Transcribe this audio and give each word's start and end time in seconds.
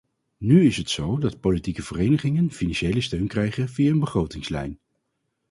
Nu 0.37 0.65
is 0.65 0.77
het 0.77 0.89
zo 0.89 1.17
dat 1.17 1.39
politieke 1.39 1.83
verenigingen 1.83 2.51
financiële 2.51 3.01
steun 3.01 3.27
krijgen 3.27 3.69
via 3.69 3.91
een 3.91 3.99
begrotingslijn. 3.99 4.79